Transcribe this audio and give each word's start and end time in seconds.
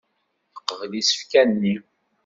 Teqbel 0.55 0.91
isefka-nni. 0.99 1.75